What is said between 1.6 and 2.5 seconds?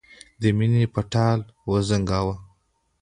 وزنګاوه.